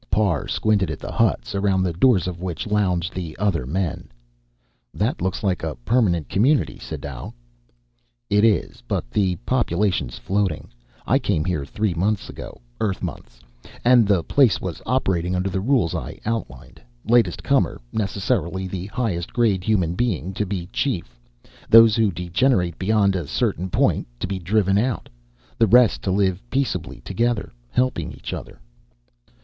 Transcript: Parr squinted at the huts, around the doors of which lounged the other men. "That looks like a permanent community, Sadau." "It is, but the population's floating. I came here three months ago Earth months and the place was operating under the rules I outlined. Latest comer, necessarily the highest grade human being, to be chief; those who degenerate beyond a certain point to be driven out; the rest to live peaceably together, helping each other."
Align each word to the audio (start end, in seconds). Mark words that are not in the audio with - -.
Parr 0.09 0.47
squinted 0.47 0.89
at 0.89 0.97
the 0.97 1.11
huts, 1.11 1.53
around 1.53 1.83
the 1.83 1.93
doors 1.93 2.25
of 2.25 2.41
which 2.41 2.65
lounged 2.65 3.13
the 3.13 3.37
other 3.37 3.67
men. 3.67 4.07
"That 4.95 5.21
looks 5.21 5.43
like 5.43 5.61
a 5.61 5.75
permanent 5.85 6.27
community, 6.27 6.79
Sadau." 6.79 7.33
"It 8.27 8.43
is, 8.43 8.81
but 8.87 9.11
the 9.11 9.35
population's 9.45 10.17
floating. 10.17 10.69
I 11.05 11.19
came 11.19 11.45
here 11.45 11.63
three 11.65 11.93
months 11.93 12.29
ago 12.29 12.59
Earth 12.79 13.03
months 13.03 13.41
and 13.85 14.07
the 14.07 14.23
place 14.23 14.59
was 14.59 14.81
operating 14.87 15.35
under 15.35 15.51
the 15.51 15.61
rules 15.61 15.93
I 15.93 16.17
outlined. 16.25 16.81
Latest 17.05 17.43
comer, 17.43 17.79
necessarily 17.93 18.65
the 18.65 18.87
highest 18.87 19.31
grade 19.31 19.63
human 19.63 19.93
being, 19.93 20.33
to 20.33 20.47
be 20.47 20.65
chief; 20.73 21.15
those 21.69 21.95
who 21.95 22.11
degenerate 22.11 22.79
beyond 22.79 23.15
a 23.15 23.27
certain 23.27 23.69
point 23.69 24.07
to 24.19 24.25
be 24.25 24.39
driven 24.39 24.79
out; 24.79 25.09
the 25.59 25.67
rest 25.67 26.01
to 26.01 26.11
live 26.11 26.41
peaceably 26.49 27.01
together, 27.01 27.53
helping 27.69 28.11
each 28.11 28.33
other." 28.33 28.59